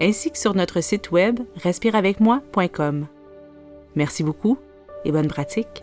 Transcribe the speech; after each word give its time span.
ainsi 0.00 0.30
que 0.30 0.38
sur 0.38 0.54
notre 0.54 0.80
site 0.80 1.10
web 1.10 1.40
respireavecmoi.com. 1.56 3.06
Merci 3.94 4.22
beaucoup 4.22 4.58
et 5.04 5.12
bonne 5.12 5.28
pratique. 5.28 5.82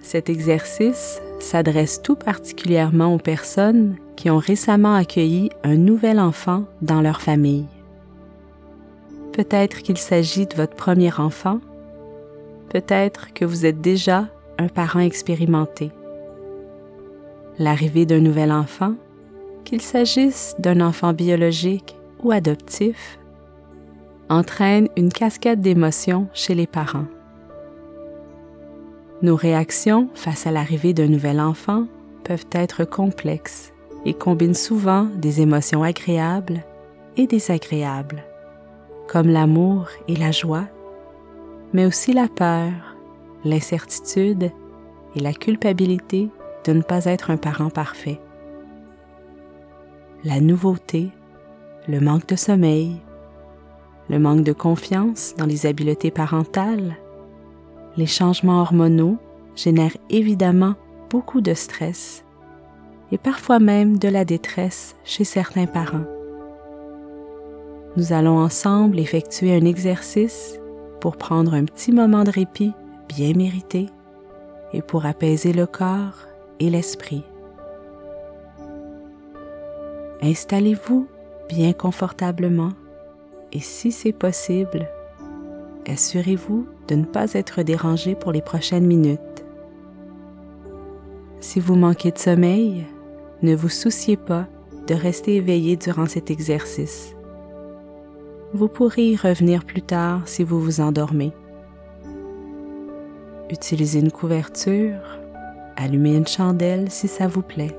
Cet 0.00 0.28
exercice 0.28 1.20
s'adresse 1.40 2.02
tout 2.02 2.14
particulièrement 2.14 3.14
aux 3.14 3.18
personnes 3.18 3.96
qui 4.16 4.30
ont 4.30 4.38
récemment 4.38 4.94
accueilli 4.94 5.50
un 5.64 5.76
nouvel 5.76 6.20
enfant 6.20 6.64
dans 6.82 7.00
leur 7.00 7.20
famille. 7.20 7.66
Peut-être 9.32 9.78
qu'il 9.78 9.98
s'agit 9.98 10.46
de 10.46 10.54
votre 10.54 10.76
premier 10.76 11.12
enfant, 11.18 11.58
peut-être 12.68 13.32
que 13.32 13.44
vous 13.44 13.66
êtes 13.66 13.80
déjà 13.80 14.28
un 14.58 14.68
parent 14.68 15.00
expérimenté. 15.00 15.90
L'arrivée 17.58 18.06
d'un 18.06 18.20
nouvel 18.20 18.52
enfant, 18.52 18.94
qu'il 19.64 19.80
s'agisse 19.80 20.54
d'un 20.58 20.80
enfant 20.80 21.12
biologique 21.12 21.96
ou 22.22 22.32
adoptif, 22.32 23.18
entraîne 24.28 24.88
une 24.96 25.12
cascade 25.12 25.60
d'émotions 25.60 26.28
chez 26.32 26.54
les 26.54 26.66
parents. 26.66 27.06
Nos 29.22 29.36
réactions 29.36 30.08
face 30.14 30.46
à 30.46 30.50
l'arrivée 30.50 30.92
d'un 30.92 31.08
nouvel 31.08 31.40
enfant 31.40 31.86
peuvent 32.24 32.46
être 32.52 32.84
complexes 32.84 33.72
et 34.04 34.14
combinent 34.14 34.54
souvent 34.54 35.04
des 35.04 35.40
émotions 35.40 35.82
agréables 35.82 36.62
et 37.16 37.26
désagréables 37.26 38.24
comme 39.06 39.28
l'amour 39.28 39.88
et 40.08 40.16
la 40.16 40.30
joie, 40.30 40.66
mais 41.72 41.86
aussi 41.86 42.12
la 42.12 42.28
peur, 42.28 42.72
l'incertitude 43.44 44.50
et 45.14 45.20
la 45.20 45.32
culpabilité 45.32 46.28
de 46.64 46.72
ne 46.72 46.82
pas 46.82 47.04
être 47.04 47.30
un 47.30 47.36
parent 47.36 47.70
parfait. 47.70 48.20
La 50.24 50.40
nouveauté, 50.40 51.10
le 51.86 52.00
manque 52.00 52.26
de 52.26 52.36
sommeil, 52.36 52.96
le 54.08 54.18
manque 54.18 54.42
de 54.42 54.52
confiance 54.52 55.34
dans 55.36 55.46
les 55.46 55.66
habiletés 55.66 56.10
parentales, 56.10 56.96
les 57.96 58.06
changements 58.06 58.60
hormonaux 58.62 59.18
génèrent 59.54 59.96
évidemment 60.10 60.74
beaucoup 61.10 61.40
de 61.40 61.54
stress 61.54 62.24
et 63.12 63.18
parfois 63.18 63.58
même 63.58 63.98
de 63.98 64.08
la 64.08 64.24
détresse 64.24 64.96
chez 65.04 65.24
certains 65.24 65.66
parents 65.66 66.04
nous 67.96 68.12
allons 68.12 68.38
ensemble 68.38 68.98
effectuer 68.98 69.54
un 69.54 69.64
exercice 69.64 70.58
pour 71.00 71.16
prendre 71.16 71.54
un 71.54 71.64
petit 71.64 71.92
moment 71.92 72.24
de 72.24 72.30
répit 72.30 72.72
bien 73.08 73.34
mérité 73.34 73.86
et 74.72 74.82
pour 74.82 75.06
apaiser 75.06 75.52
le 75.52 75.66
corps 75.66 76.26
et 76.58 76.70
l'esprit. 76.70 77.22
Installez-vous 80.24 81.06
bien 81.50 81.74
confortablement 81.74 82.70
et 83.52 83.60
si 83.60 83.92
c'est 83.92 84.14
possible, 84.14 84.88
assurez-vous 85.86 86.66
de 86.88 86.94
ne 86.94 87.04
pas 87.04 87.34
être 87.34 87.60
dérangé 87.62 88.14
pour 88.14 88.32
les 88.32 88.40
prochaines 88.40 88.86
minutes. 88.86 89.44
Si 91.40 91.60
vous 91.60 91.74
manquez 91.74 92.10
de 92.10 92.16
sommeil, 92.16 92.86
ne 93.42 93.54
vous 93.54 93.68
souciez 93.68 94.16
pas 94.16 94.46
de 94.86 94.94
rester 94.94 95.36
éveillé 95.36 95.76
durant 95.76 96.06
cet 96.06 96.30
exercice. 96.30 97.14
Vous 98.54 98.68
pourrez 98.68 99.10
y 99.10 99.16
revenir 99.16 99.62
plus 99.66 99.82
tard 99.82 100.22
si 100.24 100.42
vous 100.42 100.58
vous 100.58 100.80
endormez. 100.80 101.32
Utilisez 103.50 104.00
une 104.00 104.10
couverture, 104.10 105.18
allumez 105.76 106.16
une 106.16 106.26
chandelle 106.26 106.90
si 106.90 107.08
ça 107.08 107.28
vous 107.28 107.42
plaît. 107.42 107.76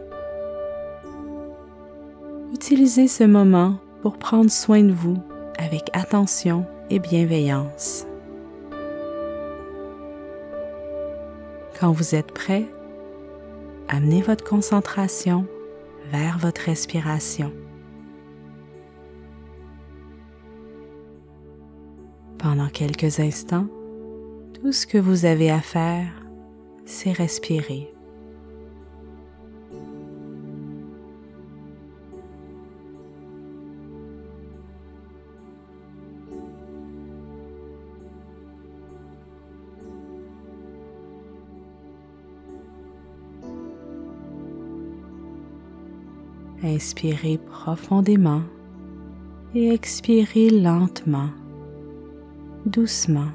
Utilisez 2.65 3.07
ce 3.07 3.23
moment 3.23 3.77
pour 4.01 4.17
prendre 4.17 4.49
soin 4.49 4.81
de 4.81 4.91
vous 4.91 5.19
avec 5.59 5.83
attention 5.93 6.65
et 6.89 6.97
bienveillance. 6.97 8.07
Quand 11.79 11.91
vous 11.91 12.15
êtes 12.15 12.31
prêt, 12.31 12.65
amenez 13.87 14.23
votre 14.23 14.43
concentration 14.43 15.45
vers 16.11 16.39
votre 16.39 16.61
respiration. 16.61 17.53
Pendant 22.39 22.69
quelques 22.69 23.19
instants, 23.19 23.67
tout 24.55 24.71
ce 24.71 24.87
que 24.87 24.97
vous 24.97 25.25
avez 25.25 25.51
à 25.51 25.61
faire, 25.61 26.07
c'est 26.83 27.11
respirer. 27.11 27.94
Inspirez 46.65 47.37
profondément 47.37 48.41
et 49.53 49.71
expirez 49.71 50.49
lentement 50.49 51.29
doucement. 52.65 53.29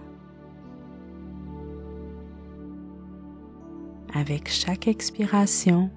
Avec 4.13 4.49
chaque 4.49 4.89
expiration, 4.89 5.91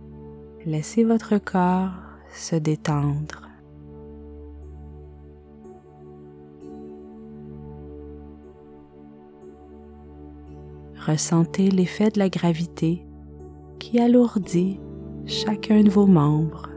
laissez 0.67 1.03
votre 1.03 1.39
corps 1.39 1.95
se 2.31 2.55
détendre. 2.55 3.50
Ressentez 11.07 11.71
l'effet 11.71 12.11
de 12.11 12.19
la 12.19 12.29
gravité 12.29 13.03
qui 13.79 14.00
alourdit 14.00 14.79
chacun 15.25 15.81
de 15.81 15.89
vos 15.89 16.05
membres. 16.05 16.72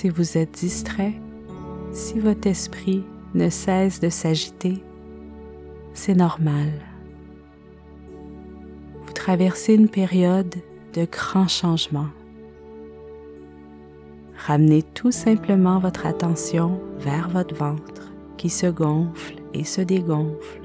Si 0.00 0.08
vous 0.08 0.38
êtes 0.38 0.52
distrait, 0.52 1.12
si 1.92 2.20
votre 2.20 2.46
esprit 2.46 3.04
ne 3.34 3.50
cesse 3.50 4.00
de 4.00 4.08
s'agiter, 4.08 4.82
c'est 5.92 6.14
normal. 6.14 6.70
Vous 9.02 9.12
traversez 9.12 9.74
une 9.74 9.90
période 9.90 10.54
de 10.94 11.04
grands 11.04 11.48
changements. 11.48 12.08
Ramenez 14.46 14.82
tout 14.82 15.12
simplement 15.12 15.78
votre 15.80 16.06
attention 16.06 16.80
vers 16.98 17.28
votre 17.28 17.54
ventre 17.54 18.10
qui 18.38 18.48
se 18.48 18.68
gonfle 18.68 19.34
et 19.52 19.64
se 19.64 19.82
dégonfle. 19.82 20.59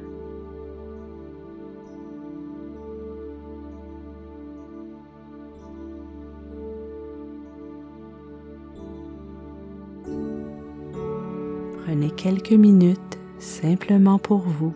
Prenez 11.96 12.12
quelques 12.12 12.52
minutes 12.52 13.18
simplement 13.40 14.20
pour 14.20 14.40
vous, 14.40 14.74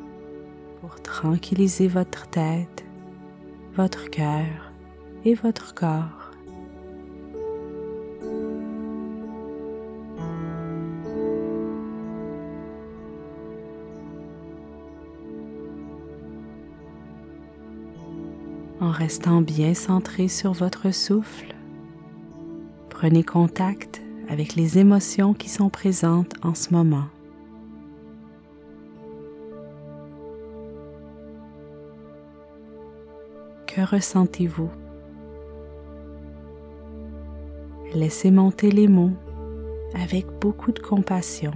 pour 0.79 1.01
tranquilliser 1.01 1.89
votre 1.89 2.29
tête, 2.29 2.85
votre 3.75 4.09
cœur 4.09 4.71
et 5.25 5.33
votre 5.33 5.73
corps. 5.73 6.31
En 18.79 18.91
restant 18.91 19.41
bien 19.41 19.73
centré 19.73 20.29
sur 20.29 20.53
votre 20.53 20.91
souffle, 20.91 21.53
prenez 22.89 23.25
contact 23.25 24.01
avec 24.29 24.55
les 24.55 24.77
émotions 24.77 25.33
qui 25.33 25.49
sont 25.49 25.69
présentes 25.69 26.33
en 26.43 26.53
ce 26.53 26.71
moment. 26.73 27.05
Que 33.67 33.81
ressentez-vous? 33.81 34.69
Laissez 37.93 38.29
monter 38.29 38.69
les 38.69 38.87
mots 38.87 39.13
avec 39.95 40.27
beaucoup 40.39 40.71
de 40.71 40.79
compassion. 40.79 41.53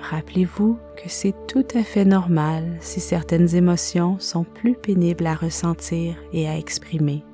Rappelez-vous 0.00 0.78
que 0.96 1.08
c'est 1.08 1.34
tout 1.46 1.66
à 1.74 1.82
fait 1.82 2.04
normal 2.04 2.76
si 2.80 3.00
certaines 3.00 3.54
émotions 3.54 4.18
sont 4.18 4.44
plus 4.44 4.74
pénibles 4.74 5.26
à 5.26 5.34
ressentir 5.34 6.14
et 6.32 6.48
à 6.48 6.56
exprimer. 6.56 7.24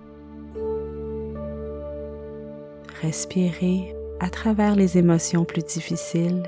Respirez 3.02 3.96
à 4.20 4.30
travers 4.30 4.76
les 4.76 4.96
émotions 4.96 5.44
plus 5.44 5.64
difficiles 5.64 6.44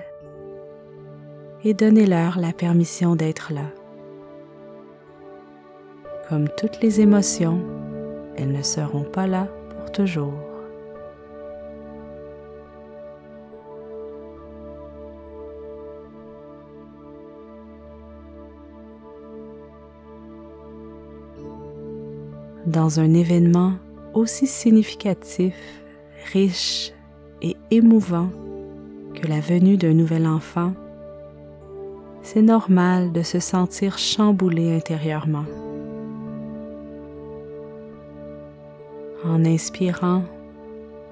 et 1.65 1.75
donnez-leur 1.75 2.39
la 2.39 2.53
permission 2.53 3.17
d'être 3.17 3.53
là. 3.53 3.73
Comme 6.29 6.49
toutes 6.56 6.81
les 6.81 7.01
émotions, 7.01 7.61
elles 8.37 8.53
ne 8.53 8.62
seront 8.62 9.03
pas 9.03 9.27
là 9.27 9.49
pour 9.69 9.91
toujours. 9.91 10.33
Dans 22.65 23.00
un 23.00 23.12
événement 23.12 23.73
aussi 24.15 24.47
significatif, 24.47 25.84
riche 26.32 26.93
et 27.43 27.56
émouvant 27.71 28.31
que 29.15 29.26
la 29.26 29.41
venue 29.41 29.76
d'un 29.76 29.94
nouvel 29.94 30.26
enfant, 30.26 30.73
c'est 32.23 32.43
normal 32.43 33.12
de 33.12 33.23
se 33.23 33.38
sentir 33.38 33.99
chamboulé 33.99 34.75
intérieurement. 34.75 35.44
En 39.25 39.44
inspirant 39.44 40.23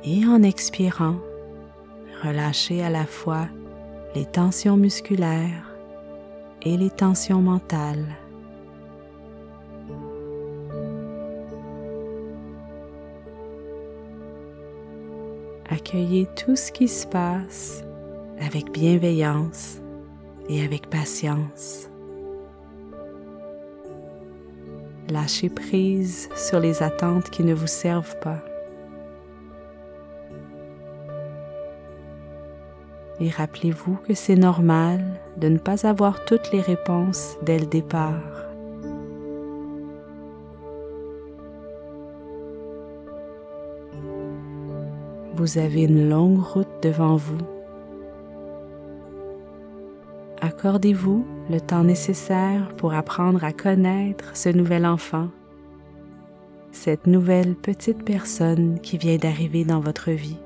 et 0.04 0.26
en 0.26 0.42
expirant, 0.42 1.16
relâchez 2.24 2.82
à 2.82 2.90
la 2.90 3.04
fois 3.04 3.46
les 4.14 4.26
tensions 4.26 4.76
musculaires 4.76 5.74
et 6.62 6.76
les 6.76 6.90
tensions 6.90 7.40
mentales. 7.40 8.06
Accueillez 15.72 16.28
tout 16.36 16.54
ce 16.54 16.70
qui 16.70 16.86
se 16.86 17.06
passe 17.06 17.82
avec 18.38 18.72
bienveillance 18.72 19.80
et 20.50 20.62
avec 20.62 20.90
patience. 20.90 21.88
Lâchez 25.08 25.48
prise 25.48 26.28
sur 26.36 26.60
les 26.60 26.82
attentes 26.82 27.30
qui 27.30 27.42
ne 27.42 27.54
vous 27.54 27.66
servent 27.66 28.18
pas. 28.20 28.44
Et 33.18 33.30
rappelez-vous 33.30 33.96
que 34.06 34.12
c'est 34.12 34.36
normal 34.36 35.02
de 35.38 35.48
ne 35.48 35.58
pas 35.58 35.86
avoir 35.86 36.22
toutes 36.26 36.52
les 36.52 36.60
réponses 36.60 37.38
dès 37.44 37.58
le 37.58 37.66
départ. 37.66 38.51
Vous 45.42 45.58
avez 45.58 45.82
une 45.82 46.08
longue 46.08 46.38
route 46.38 46.70
devant 46.84 47.16
vous. 47.16 47.40
Accordez-vous 50.40 51.26
le 51.50 51.60
temps 51.60 51.82
nécessaire 51.82 52.68
pour 52.76 52.94
apprendre 52.94 53.42
à 53.42 53.52
connaître 53.52 54.36
ce 54.36 54.50
nouvel 54.50 54.86
enfant, 54.86 55.30
cette 56.70 57.08
nouvelle 57.08 57.56
petite 57.56 58.04
personne 58.04 58.78
qui 58.78 58.98
vient 58.98 59.16
d'arriver 59.16 59.64
dans 59.64 59.80
votre 59.80 60.12
vie. 60.12 60.38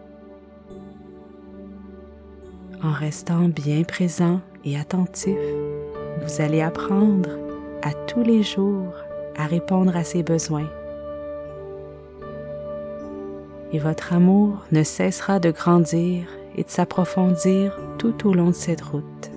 En 2.83 2.93
restant 2.93 3.51
bien 3.51 3.83
présent 3.83 4.41
et 4.65 4.79
attentif, 4.79 5.37
vous 6.23 6.41
allez 6.41 6.63
apprendre 6.63 7.29
à 7.83 7.93
tous 7.93 8.23
les 8.23 8.43
jours 8.43 8.95
à 9.37 9.45
répondre 9.45 9.95
à 9.95 10.05
ses 10.05 10.23
besoins. 10.23 10.71
Et 13.77 13.79
votre 13.79 14.15
amour 14.15 14.65
ne 14.73 14.83
cessera 14.83 15.39
de 15.39 15.51
grandir 15.51 16.27
et 16.57 16.65
de 16.65 16.71
s'approfondir 16.71 17.79
tout 17.99 18.27
au 18.27 18.33
long 18.33 18.47
de 18.47 18.55
cette 18.55 18.81
route. 18.81 19.31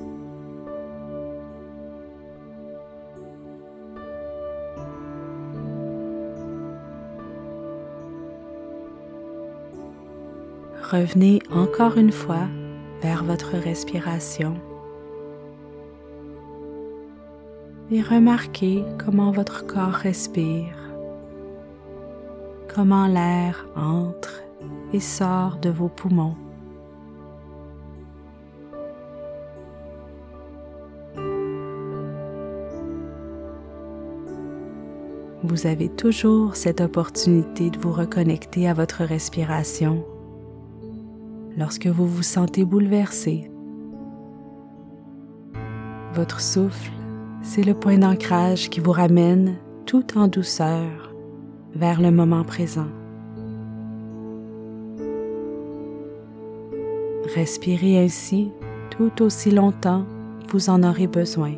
Revenez 10.90 11.42
encore 11.52 11.98
une 11.98 12.14
fois 12.14 12.48
vers 13.02 13.26
votre 13.26 13.58
respiration 13.58 14.56
et 17.92 18.02
remarquez 18.02 18.86
comment 19.04 19.32
votre 19.32 19.68
corps 19.68 19.92
respire, 19.92 20.89
comment 22.74 23.08
l'air 23.08 23.68
entre 23.76 24.42
et 24.94 25.00
sort 25.00 25.58
de 25.58 25.70
vos 25.70 25.90
poumons. 25.90 26.36
Vous 35.44 35.66
avez 35.66 35.90
toujours 35.90 36.56
cette 36.56 36.82
opportunité 36.82 37.70
de 37.70 37.80
vous 37.80 37.92
reconnecter 37.92 38.68
à 38.68 38.74
votre 38.74 39.04
respiration 39.04 40.06
lorsque 41.58 41.88
vous 41.88 42.08
vous 42.08 42.24
sentez 42.24 42.66
bouleversé. 42.66 43.50
Votre 46.14 46.42
souffle, 46.42 46.92
c'est 47.42 47.64
le 47.64 47.74
point 47.74 47.98
d'ancrage 47.98 48.70
qui 48.70 48.80
vous 48.80 48.92
ramène 48.92 49.58
tout 49.86 50.18
en 50.18 50.28
douceur 50.28 51.09
vers 51.76 52.02
le 52.02 52.12
moment 52.12 52.44
présent. 52.44 52.88
Respirez 57.36 58.04
ainsi 58.04 58.52
tout 58.90 59.22
aussi 59.22 59.52
longtemps 59.52 60.06
vous 60.50 60.70
en 60.70 60.84
aurez 60.84 61.08
besoin. 61.08 61.54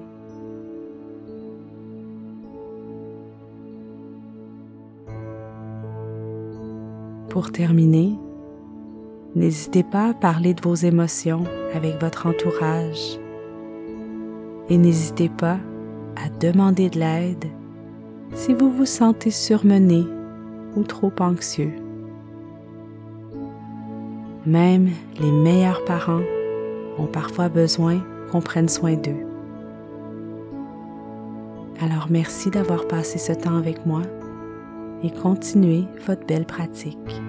Pour 7.29 7.51
terminer, 7.51 8.17
N'hésitez 9.33 9.83
pas 9.83 10.09
à 10.09 10.13
parler 10.13 10.53
de 10.53 10.61
vos 10.61 10.75
émotions 10.75 11.45
avec 11.73 12.01
votre 12.01 12.27
entourage 12.27 13.17
et 14.69 14.77
n'hésitez 14.77 15.29
pas 15.29 15.57
à 16.17 16.27
demander 16.41 16.89
de 16.89 16.99
l'aide 16.99 17.45
si 18.33 18.53
vous 18.53 18.71
vous 18.71 18.85
sentez 18.85 19.31
surmené 19.31 20.05
ou 20.75 20.83
trop 20.83 21.11
anxieux. 21.19 21.73
Même 24.45 24.89
les 25.19 25.31
meilleurs 25.31 25.85
parents 25.85 26.23
ont 26.97 27.05
parfois 27.05 27.49
besoin 27.49 28.03
qu'on 28.31 28.41
prenne 28.41 28.69
soin 28.69 28.95
d'eux. 28.95 29.25
Alors 31.81 32.07
merci 32.09 32.49
d'avoir 32.49 32.87
passé 32.87 33.17
ce 33.17 33.33
temps 33.33 33.57
avec 33.57 33.85
moi 33.85 34.01
et 35.03 35.11
continuez 35.11 35.85
votre 36.05 36.25
belle 36.25 36.45
pratique. 36.45 37.21